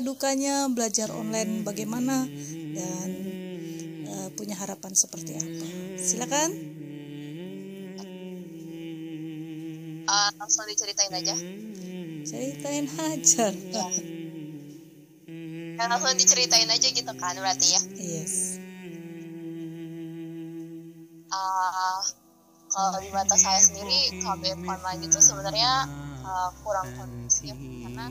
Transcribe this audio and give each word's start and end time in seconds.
dukanya 0.00 0.66
belajar 0.70 1.10
online 1.12 1.62
bagaimana 1.66 2.26
dan 2.74 3.10
uh, 4.08 4.28
punya 4.34 4.54
harapan 4.58 4.92
seperti 4.94 5.36
apa. 5.38 5.66
Silakan. 5.98 6.50
Uh, 10.08 10.30
langsung 10.40 10.64
diceritain 10.64 11.12
aja. 11.12 11.36
Ceritain 12.24 12.86
aja 12.88 13.46
ya. 13.52 13.86
ya 15.78 15.84
langsung 15.86 16.16
diceritain 16.16 16.68
aja 16.68 16.88
gitu 16.88 17.12
kan 17.20 17.36
berarti 17.36 17.66
ya. 17.76 17.80
Yes. 17.96 18.56
Uh, 21.28 22.00
kalau 22.68 23.00
di 23.00 23.10
mata 23.12 23.36
saya 23.36 23.60
sendiri 23.60 24.20
KBM 24.20 24.64
online 24.64 25.08
itu 25.08 25.18
sebenarnya 25.20 25.88
uh, 26.24 26.50
kurang 26.64 26.88
kondusif. 26.96 27.56
Karena 27.56 28.06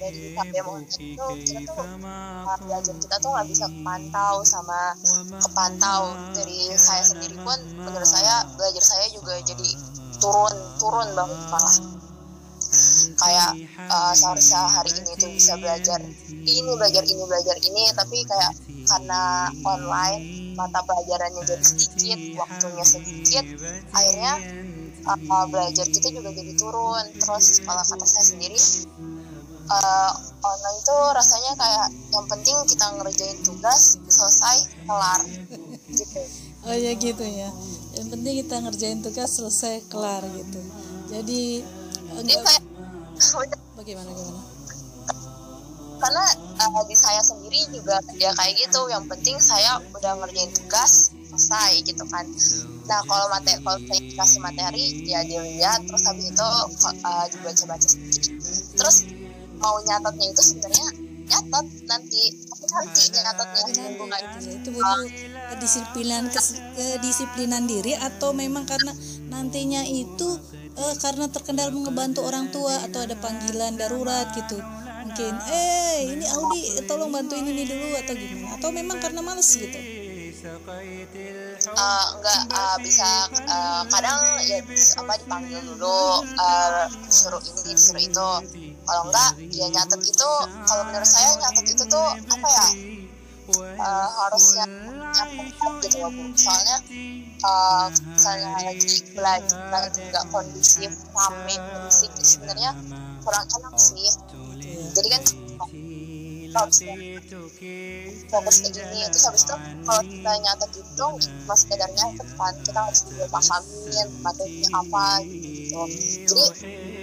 dari 0.00 0.32
KBM 0.32 0.66
online 0.66 0.96
itu 0.96 1.26
kita 1.44 1.60
tuh 1.68 1.84
uh, 1.84 2.56
belajar 2.64 2.94
kita 2.96 3.16
tuh 3.20 3.30
nggak 3.36 3.48
bisa 3.52 3.64
kepantau 3.68 4.34
sama 4.42 4.80
kepantau 5.44 6.02
dari 6.32 6.72
saya 6.74 7.04
sendiri 7.04 7.36
pun 7.44 7.58
menurut 7.76 8.08
saya 8.08 8.48
belajar 8.56 8.80
saya 8.80 9.06
juga 9.12 9.36
jadi 9.44 9.68
turun 10.20 10.54
turun 10.80 11.08
banget 11.12 11.40
malah. 11.52 11.76
Kayak 13.18 13.50
uh, 13.90 14.14
seharusnya 14.14 14.62
hari 14.70 14.94
ini 14.94 15.12
tuh 15.18 15.30
bisa 15.34 15.58
belajar 15.58 16.00
ini 16.30 16.70
belajar 16.78 17.02
ini 17.02 17.22
belajar 17.26 17.56
ini 17.60 17.82
tapi 17.92 18.22
kayak 18.24 18.52
karena 18.86 19.50
online 19.66 20.54
mata 20.54 20.80
pelajarannya 20.86 21.42
jadi 21.44 21.64
sedikit 21.66 22.20
waktunya 22.38 22.84
sedikit 22.86 23.44
akhirnya 23.90 24.32
uh, 25.06 25.46
belajar 25.48 25.86
kita 25.88 26.08
juga 26.14 26.30
jadi 26.30 26.52
turun. 26.56 27.04
Terus 27.16 27.46
kalau 27.64 27.82
kata 27.82 28.06
saya 28.06 28.24
sendiri 28.24 28.58
uh, 29.70 30.12
online 30.42 30.78
itu 30.82 30.96
rasanya 31.14 31.52
kayak 31.54 31.86
yang 32.10 32.26
penting 32.26 32.56
kita 32.66 32.86
ngerjain 32.98 33.38
tugas 33.46 33.96
selesai 34.10 34.56
kelar. 34.84 35.20
Gitu. 35.90 36.20
Oh 36.66 36.76
ya 36.76 36.92
gitu 36.98 37.24
ya. 37.24 37.48
Yang 37.96 38.08
penting 38.12 38.34
kita 38.44 38.54
ngerjain 38.60 39.00
tugas 39.00 39.30
selesai 39.38 39.86
kelar 39.88 40.22
gitu. 40.34 40.60
Jadi 41.10 41.62
enggak 42.18 42.42
kayak 42.42 42.62
bagaimana 43.78 44.10
gimana? 44.10 44.42
Karena 46.00 46.24
uh, 46.64 46.84
di 46.88 46.96
saya 46.96 47.20
sendiri 47.20 47.60
juga 47.70 48.00
ya 48.16 48.32
kayak 48.34 48.56
gitu. 48.56 48.88
Yang 48.88 49.04
penting 49.06 49.36
saya 49.38 49.78
udah 49.92 50.16
ngerjain 50.24 50.50
tugas 50.56 51.12
selesai 51.30 51.84
gitu 51.86 52.04
kan. 52.10 52.26
Nah 52.88 53.00
kalau 53.06 53.26
materi 53.30 53.60
kalau 53.62 53.78
saya 53.86 54.00
kasih 54.18 54.40
materi 54.42 54.84
ya 55.06 55.20
dilihat 55.22 55.84
terus 55.86 56.02
habis 56.08 56.26
itu 56.26 56.42
uh, 56.42 57.26
dibaca-baca 57.30 57.86
sedikit 57.86 58.24
terus 58.34 58.39
mau 59.60 59.76
nyatetnya 59.84 60.26
itu 60.32 60.42
sebenarnya 60.42 60.86
nyatet 61.30 61.66
nanti. 61.86 62.22
Tapi 62.48 62.64
nanti 62.66 63.02
nyatetnya 63.12 63.84
bukan 64.00 64.22
itu 64.50 64.68
butuh 64.72 65.00
kedisiplinan 65.54 66.24
kedisiplinan 66.74 67.62
diri 67.68 67.92
atau 67.94 68.32
memang 68.34 68.64
karena 68.66 68.92
nantinya 69.30 69.84
itu 69.86 70.40
uh, 70.74 70.94
karena 70.98 71.28
terkendala 71.30 71.70
ngebantu 71.70 72.26
orang 72.26 72.50
tua 72.50 72.80
atau 72.88 73.04
ada 73.04 73.14
panggilan 73.20 73.76
darurat 73.76 74.26
gitu? 74.34 74.58
Mungkin 75.06 75.32
eh 75.50 76.16
ini 76.16 76.24
Audi 76.26 76.60
tolong 76.86 77.12
bantuin 77.12 77.44
ini 77.44 77.68
dulu 77.68 77.94
atau 78.00 78.14
gimana? 78.16 78.56
Atau 78.58 78.68
memang 78.72 78.98
karena 78.98 79.20
males 79.22 79.48
gitu 79.54 79.99
uh, 80.68 82.06
enggak 82.16 82.40
uh, 82.52 82.76
bisa 82.80 83.08
uh, 83.48 83.82
kadang 83.88 84.20
ya 84.44 84.58
apa 85.00 85.12
dipanggil 85.20 85.60
dulu 85.64 86.24
uh, 86.24 86.86
suruh 87.08 87.40
ini 87.40 87.72
disuruh 87.74 88.02
itu. 88.02 88.30
Kalau 88.80 89.02
enggak 89.08 89.30
ya 89.52 89.66
nyatet 89.70 90.00
itu 90.04 90.30
kalau 90.66 90.82
menurut 90.88 91.08
saya 91.08 91.36
nyatet 91.38 91.66
itu 91.72 91.84
tuh 91.86 92.08
apa 92.16 92.48
ya 92.48 92.66
uh, 93.80 94.08
harusnya 94.26 94.64
nyatet 94.68 95.46
gitu 95.84 95.96
loh 96.00 96.10
bu. 96.12 96.22
Soalnya 96.36 96.76
uh, 97.44 97.86
misalnya 97.92 98.48
lagi 98.64 98.94
belajar 99.12 99.60
lagi 99.68 100.00
nggak 100.10 100.24
kondusif 100.32 100.92
rame 101.12 101.54
kondusif 101.56 102.10
sebenarnya 102.20 102.70
kurang 103.24 103.44
enak 103.48 103.74
sih. 103.76 104.10
Jadi 104.90 105.08
kan 105.12 105.22
harus 106.50 106.78
fokus 108.30 108.56
ke 108.62 108.68
gini 108.74 109.00
terus 109.10 109.24
habis 109.26 109.42
itu 109.46 109.54
kalau 109.86 110.02
kita 110.02 110.32
nyata 110.42 110.66
gitu 110.74 111.06
cuma 111.22 111.54
sekedarnya 111.54 112.04
kan 112.38 112.54
kita 112.66 112.80
harus 112.80 113.00
juga 113.06 113.24
pahamin 113.30 114.08
materinya 114.22 114.68
apa 114.82 115.06
gitu. 115.26 115.82
Jadi 116.26 116.44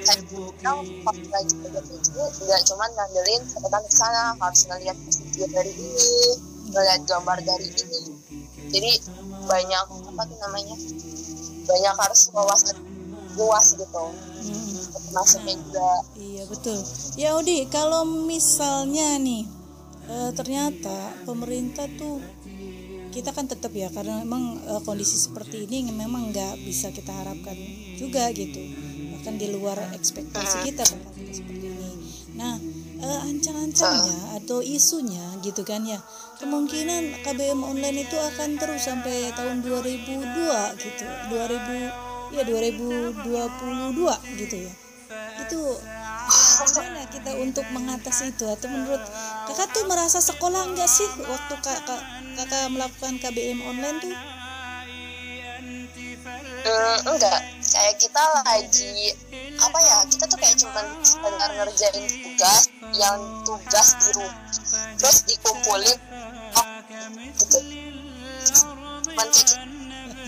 kayak 0.03 0.21
kita 0.27 0.71
pas 1.03 1.17
lagi 1.31 1.53
belajar 1.59 1.83
itu 1.83 2.23
nggak 2.47 2.61
cuma 2.67 2.85
ngandelin 2.91 3.41
catatan 3.47 3.81
di 3.83 3.93
sana 3.95 4.23
harus 4.39 4.61
ngeliat 4.67 4.97
video 4.97 5.45
dari 5.51 5.71
ini 5.71 6.19
ngeliat 6.71 7.01
gambar 7.07 7.37
dari 7.43 7.67
ini. 7.71 8.01
Jadi 8.67 8.91
banyak 9.47 9.85
apa 10.11 10.21
tuh 10.27 10.37
namanya 10.43 10.75
banyak 11.67 11.95
harus 11.95 12.21
wawasan 12.35 12.77
luas 13.37 13.67
gitu 13.77 14.05
masuknya 15.11 15.55
juga 15.55 15.89
iya 16.19 16.43
betul. 16.47 16.79
Ya 17.15 17.29
Udi 17.37 17.67
kalau 17.71 18.03
misalnya 18.03 19.15
nih 19.19 19.47
e, 20.07 20.15
ternyata 20.35 21.15
pemerintah 21.23 21.87
tuh 21.95 22.19
kita 23.11 23.33
kan 23.33 23.49
tetap 23.49 23.73
ya 23.73 23.89
karena 23.89 24.21
memang 24.21 24.61
e, 24.61 24.73
kondisi 24.83 25.17
seperti 25.17 25.65
ini 25.65 25.89
memang 25.89 26.29
nggak 26.31 26.61
bisa 26.63 26.91
kita 26.91 27.11
harapkan 27.11 27.55
juga 27.95 28.29
gitu. 28.35 28.59
Bahkan 29.17 29.35
di 29.39 29.47
luar 29.51 29.79
ekspektasi 29.95 30.67
kita 30.67 30.83
seperti 30.83 31.19
ini. 31.23 31.91
Nah 32.35 32.59
e, 32.99 33.07
ancang-ancangnya 33.31 34.43
atau 34.43 34.59
isunya 34.59 35.23
gitu 35.41 35.63
kan 35.63 35.87
ya 35.87 35.97
kemungkinan 36.37 37.23
KBM 37.25 37.63
online 37.63 38.05
itu 38.05 38.17
akan 38.19 38.59
terus 38.59 38.85
sampai 38.85 39.31
tahun 39.33 39.63
2002 39.63 40.83
gitu. 40.83 41.05
2000 41.31 42.17
ya 42.27 42.43
2022 42.43 43.23
gitu 44.35 44.57
ya 44.67 44.86
itu 45.47 45.63
gimana 46.67 47.07
kita 47.07 47.31
untuk 47.39 47.65
mengatasi 47.71 48.35
itu? 48.35 48.45
Atau 48.51 48.67
menurut 48.67 48.99
kakak 49.47 49.71
tuh 49.71 49.87
merasa 49.87 50.19
sekolah 50.19 50.67
enggak 50.67 50.91
sih 50.91 51.07
waktu 51.23 51.55
kakak 51.63 52.01
kakak 52.35 52.67
melakukan 52.67 53.15
KBM 53.23 53.63
online 53.63 53.97
tuh? 54.03 54.15
Hmm, 56.67 56.97
enggak. 57.15 57.39
Kayak 57.63 57.95
kita 57.95 58.23
lagi 58.43 59.15
apa 59.57 59.79
ya 59.79 59.97
kita 60.11 60.25
tuh 60.27 60.37
kayak 60.37 60.57
cuma 60.59 60.81
sekedar 61.01 61.49
ngerjain 61.55 62.05
tugas 62.11 62.63
yang 62.93 63.19
tugas 63.47 63.87
di 64.03 64.09
rumah 64.19 64.37
terus 64.97 65.17
dikumpulin 65.25 65.97
oh, 66.57 66.67
gitu. 67.37 67.59
Cuman 69.07 69.27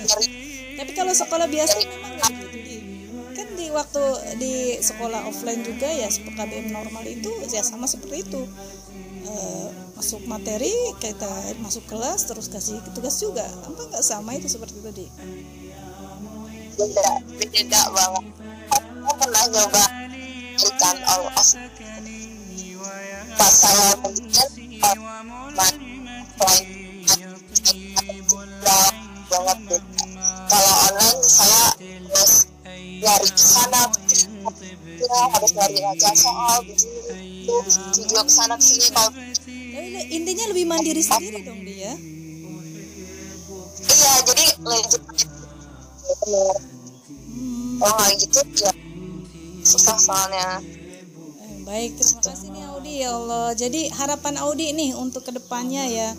dari 0.07 0.28
tapi 0.80 0.91
kalau 0.96 1.12
sekolah 1.12 1.47
biasa 1.51 1.75
memang 1.84 2.34
gitu 2.40 2.69
waktu 3.72 4.03
di 4.41 4.53
sekolah 4.81 5.25
offline 5.30 5.62
juga 5.63 5.88
ya 5.90 6.09
KBM 6.09 6.74
normal 6.74 7.03
itu 7.06 7.30
ya 7.50 7.62
sama 7.66 7.85
seperti 7.85 8.25
itu. 8.25 8.41
E, 9.25 9.34
masuk 10.00 10.24
materi 10.25 10.72
kita 10.97 11.30
masuk 11.59 11.85
kelas 11.90 12.25
terus 12.30 12.47
kasih 12.50 12.80
tugas 12.94 13.19
juga. 13.19 13.46
Apa 13.66 13.90
nggak 13.90 14.03
sama 14.06 14.35
itu 14.35 14.47
seperti 14.50 14.80
itu 14.80 14.91
di 14.91 15.07
beda 16.80 17.07
beda 17.38 17.81
banget. 17.91 18.25
Aku 18.75 19.12
pernah 19.19 19.44
coba 19.52 19.84
ikan 20.59 20.97
all 21.07 21.24
pas 23.40 23.53
saya 23.56 23.96
banget 29.30 29.84
kalau 30.50 30.74
online 30.90 31.22
saya 31.24 31.78
nyari 32.99 33.29
ke 33.31 33.43
sana 33.43 33.81
ya 34.99 35.19
harus 35.31 35.51
nyari 35.55 35.79
aja 35.83 36.09
soal 36.15 36.57
begini 36.67 37.09
video 37.95 38.21
ke 38.27 38.31
sana 38.31 38.56
sini 38.59 38.88
kalau 38.91 39.12
intinya 40.12 40.45
lebih 40.51 40.65
mandiri 40.68 41.01
sendiri 41.01 41.39
dong 41.44 41.63
dia 41.63 41.95
iya 43.89 44.13
jadi 44.27 44.45
legit 44.63 45.03
benar 45.03 46.56
hmm. 47.31 47.79
oh 47.79 48.07
gitu 48.18 48.39
ya. 48.59 48.71
Susah 49.59 50.00
soalnya. 50.01 50.63
Baik 51.68 52.00
terima 52.01 52.21
kasih 52.25 52.50
nih 52.50 52.63
Audi 52.74 52.94
ya 53.06 53.13
Allah. 53.13 53.53
Jadi 53.53 53.91
harapan 53.94 54.41
Audi 54.41 54.74
nih 54.74 54.97
untuk 54.97 55.27
ke 55.27 55.31
depannya 55.35 55.85
ya 55.85 56.09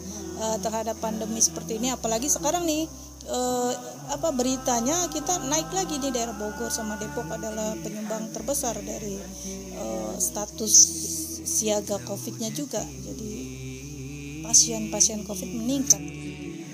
terhadap 0.64 0.96
pandemi 1.04 1.36
seperti 1.36 1.76
ini 1.76 1.92
apalagi 1.92 2.32
sekarang 2.32 2.64
nih 2.64 2.88
uh, 3.28 3.72
apa 4.08 4.28
beritanya 4.32 5.10
kita 5.12 5.42
naik 5.50 5.68
lagi 5.74 6.00
di 6.00 6.08
daerah 6.08 6.32
Bogor 6.32 6.72
sama 6.72 6.96
Depok 6.96 7.28
adalah 7.28 7.76
penyumbang 7.84 8.32
terbesar 8.32 8.78
dari 8.80 9.20
uh, 9.76 10.14
status 10.16 10.72
siaga 11.44 11.98
COVID-nya 12.06 12.54
juga. 12.54 12.80
Jadi 12.80 13.32
pasien-pasien 14.46 15.22
COVID 15.26 15.50
meningkat. 15.52 16.00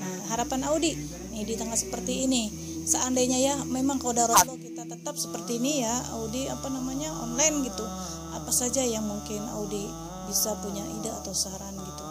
Nah, 0.00 0.16
harapan 0.32 0.64
Audi 0.70 0.96
nih 1.32 1.44
di 1.44 1.54
tengah 1.58 1.76
seperti 1.76 2.24
ini, 2.24 2.48
seandainya 2.86 3.38
ya 3.42 3.54
memang 3.66 3.98
kalau 3.98 4.56
kita 4.56 4.86
tetap 4.86 5.18
seperti 5.18 5.58
ini 5.58 5.82
ya 5.82 5.94
Audi 6.14 6.46
apa 6.46 6.70
namanya 6.70 7.10
online 7.18 7.66
gitu 7.66 7.82
apa 8.30 8.54
saja 8.54 8.86
yang 8.86 9.02
mungkin 9.02 9.42
Audi 9.58 9.90
bisa 10.30 10.54
punya 10.62 10.86
ide 10.86 11.10
atau 11.10 11.34
saran 11.34 11.74
gitu 11.74 12.04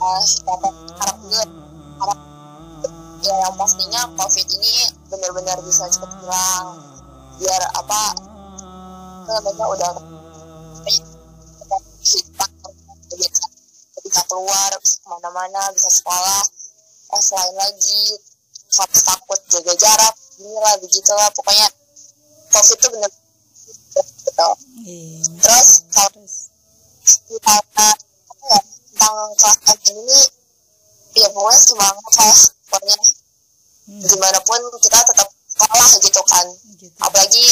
uh, 0.00 1.09
harap 1.38 2.18
ya 3.20 3.34
yang 3.46 3.54
pastinya 3.54 4.00
covid 4.16 4.46
ini 4.48 4.88
benar-benar 5.12 5.58
bisa 5.62 5.84
cepat 5.92 6.10
hilang 6.24 6.68
biar 7.36 7.62
apa 7.76 8.02
namanya 9.28 9.66
udah 9.70 9.90
bisa 14.00 14.22
keluar 14.26 14.70
ke 14.74 14.90
mana-mana 15.06 15.62
bisa 15.76 15.90
sekolah 15.92 16.42
offline 17.14 17.54
lagi 17.54 18.04
harus 18.70 19.00
takut 19.04 19.40
jaga 19.50 19.74
jarak 19.76 20.14
inilah 20.40 20.74
begitulah 20.80 21.28
pokoknya 21.36 21.68
covid 22.50 22.78
itu 22.78 22.88
benar 22.90 23.10
gitu. 23.10 24.50
Iya. 24.86 25.20
terus 25.42 25.68
kalau 25.92 26.24
apa 27.44 27.88
ya, 28.48 28.58
tentang 28.94 29.16
kelas 29.36 29.80
ini 29.90 30.20
pokoknya 31.30 31.60
semangat 31.60 32.12
lah 32.16 32.36
pokoknya 32.68 32.96
Hmm, 33.80 33.98
gimana 34.00 34.38
pun 34.40 34.54
kita 34.78 35.02
tetap 35.02 35.26
kalah 35.58 35.90
gitu 35.98 36.22
kan 36.22 36.46
gitu. 36.76 36.94
apalagi 37.00 37.42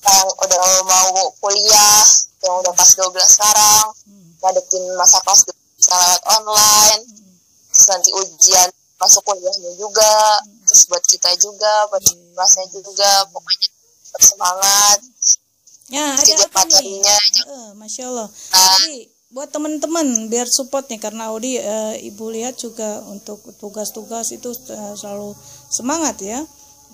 yang 0.00 0.28
udah 0.30 0.58
mau 0.86 1.10
kuliah 1.36 1.98
yang 2.40 2.54
udah 2.56 2.70
pas 2.70 2.86
12 2.86 3.10
sekarang 3.26 3.84
Hmm, 4.06 4.28
ngadepin 4.38 4.86
masa 4.94 5.18
kelas 5.20 5.42
lewat 5.82 6.22
online 6.30 7.02
hmm, 7.02 7.34
terus 7.68 7.86
nanti 7.90 8.10
ujian 8.14 8.68
masuk 8.96 9.22
kuliahnya 9.24 9.74
juga 9.74 10.14
terus 10.62 10.86
buat 10.86 11.02
kita 11.02 11.30
juga 11.36 11.90
buat 11.90 12.00
Iya. 12.00 12.14
kelasnya 12.32 12.64
juga 12.70 13.10
pokoknya 13.28 13.68
semangat 14.22 15.00
Ya, 15.86 16.18
ada 16.18 16.34
apa 16.44 16.66
nih? 16.66 16.98
Eh, 16.98 17.70
Masya 17.78 18.10
Allah. 18.10 18.26
Nah. 18.26 18.74
Jadi, 18.82 19.06
buat 19.26 19.50
teman-teman 19.50 20.30
biar 20.30 20.46
support 20.46 20.86
nih 20.86 21.02
karena 21.02 21.34
Audi 21.34 21.58
eh, 21.58 21.94
ibu 22.06 22.30
lihat 22.30 22.54
juga 22.62 23.02
untuk 23.10 23.42
tugas-tugas 23.58 24.30
itu 24.30 24.54
eh, 24.70 24.94
selalu 24.94 25.34
semangat 25.70 26.22
ya. 26.22 26.40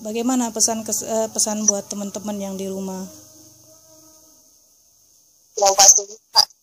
Bagaimana 0.01 0.49
pesan 0.49 0.81
kes- 0.83 1.05
eh, 1.05 1.29
pesan 1.29 1.69
buat 1.69 1.85
teman-teman 1.93 2.37
yang 2.41 2.55
di 2.57 2.67
rumah? 2.69 3.05
yang 5.53 5.77
pasti 5.77 6.03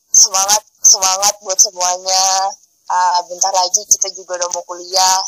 semangat 0.10 0.66
semangat 0.82 1.34
buat 1.46 1.60
semuanya. 1.62 2.50
Ah, 2.90 3.22
bentar 3.30 3.54
lagi 3.54 3.86
kita 3.86 4.10
juga 4.18 4.42
udah 4.42 4.50
mau 4.50 4.66
kuliah. 4.66 5.22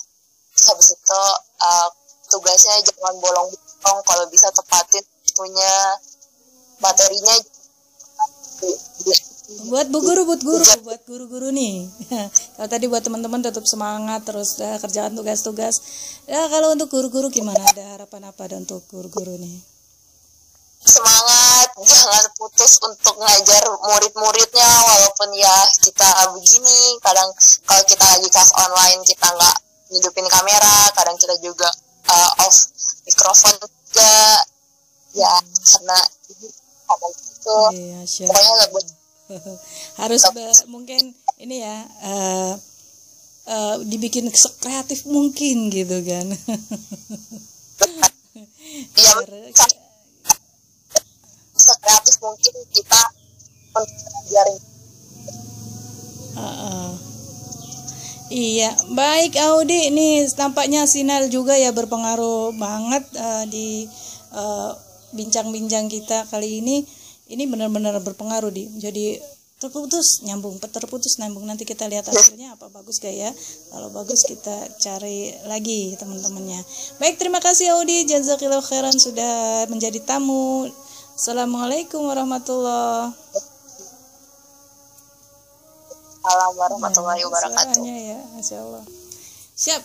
Habis 0.57 0.97
itu 0.97 1.21
ah, 1.61 1.87
tugasnya 2.33 2.81
jangan 2.81 3.15
bolong-bolong. 3.21 3.99
Kalau 4.01 4.25
bisa 4.33 4.49
tepatin 4.49 5.05
waktunya 5.05 5.73
materinya 6.81 7.35
Buat 9.67 9.87
bu 9.91 9.99
guru, 9.99 10.21
buat 10.27 10.41
guru, 10.43 10.63
buat 10.83 11.01
guru-guru 11.03 11.47
nih. 11.51 11.87
kalau 12.55 12.69
tadi 12.71 12.85
buat 12.87 13.03
teman-teman 13.03 13.43
tetap 13.43 13.67
semangat 13.67 14.23
terus 14.23 14.59
eh, 14.63 14.79
kerjaan 14.79 15.15
tugas-tugas. 15.15 15.79
Ya 16.27 16.47
kalau 16.47 16.71
untuk 16.75 16.87
guru-guru 16.91 17.27
gimana? 17.27 17.59
Ada 17.71 17.99
harapan 17.99 18.31
apa 18.31 18.41
ada 18.47 18.55
untuk 18.59 18.83
guru-guru 18.87 19.35
nih? 19.35 19.71
semangat 20.81 21.69
jangan 21.77 22.25
putus 22.33 22.81
untuk 22.81 23.13
ngajar 23.21 23.63
murid-muridnya 23.85 24.69
walaupun 24.81 25.29
ya 25.37 25.53
kita 25.77 26.09
begini 26.33 26.97
kadang 27.05 27.29
kalau 27.69 27.83
kita 27.85 28.01
lagi 28.01 28.25
kelas 28.33 28.51
online 28.57 29.05
kita 29.05 29.29
nggak 29.29 29.57
hidupin 29.93 30.25
kamera 30.25 30.89
kadang 30.97 31.13
kita 31.21 31.37
juga 31.37 31.69
uh, 32.09 32.45
off 32.49 32.57
mikrofon 33.05 33.53
juga 33.61 34.41
ya 35.13 35.33
karena 35.37 35.99
itu 36.01 37.57
Iya, 37.73 38.01
pokoknya 38.29 38.51
nggak 38.53 38.71
harus 40.01 40.23
be- 40.35 40.65
mungkin 40.67 41.13
ini 41.41 41.63
ya 41.63 41.77
eh, 42.03 42.53
eh, 43.47 43.75
dibikin 43.87 44.29
sekreatif 44.31 45.05
mungkin 45.07 45.69
gitu 45.73 45.97
kan 46.05 46.27
ya 49.01 49.13
sekreatif 51.55 52.15
mungkin 52.23 52.53
kita 52.71 53.01
untuk 53.75 54.09
ngajarin 54.11 54.61
Heeh. 56.31 56.91
Iya, 58.31 58.71
baik 58.95 59.35
Audi. 59.35 59.91
Ini 59.91 60.23
tampaknya 60.31 60.87
sinyal 60.87 61.27
juga 61.27 61.59
ya 61.59 61.75
berpengaruh 61.75 62.55
banget 62.55 63.03
eh, 63.19 63.43
di 63.51 63.83
bincang-bincang 65.11 65.91
kita 65.91 66.23
kali 66.31 66.63
ini. 66.63 66.87
Ini 67.31 67.47
benar-benar 67.47 67.95
berpengaruh 68.03 68.51
di. 68.51 68.67
Jadi 68.75 69.15
terputus 69.61 70.19
nyambung, 70.27 70.59
terputus 70.59 71.15
nyambung. 71.15 71.47
Nanti 71.47 71.63
kita 71.63 71.87
lihat 71.87 72.11
hasilnya 72.11 72.59
apa 72.59 72.67
bagus 72.67 72.99
gak 72.99 73.15
ya. 73.15 73.31
Kalau 73.71 73.87
bagus 73.95 74.27
kita 74.27 74.67
cari 74.83 75.31
lagi 75.47 75.95
teman-temannya. 75.95 76.59
Baik, 76.99 77.15
terima 77.15 77.39
kasih 77.39 77.71
Audi. 77.79 78.03
Jazakillah 78.03 78.59
khairan 78.59 78.93
sudah 78.99 79.65
menjadi 79.71 80.03
tamu. 80.03 80.67
Assalamualaikum 81.15 82.03
warahmatullahi 82.03 83.13
salam 86.21 86.53
warahmatullahi 86.53 87.21
wabarakatuh 87.25 87.81
Suaranya 87.81 87.97
ya, 87.97 88.19
Masya 88.37 88.57
Allah. 88.61 88.83
Siap. 89.57 89.81